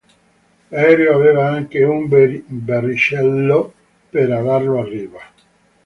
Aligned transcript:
L'aereo 0.71 1.13
aveva 1.13 1.47
anche 1.47 1.83
un 1.83 2.07
verricello 2.09 3.71
per 4.09 4.31
alarlo 4.31 4.81
a 4.81 4.83
riva. 4.83 5.19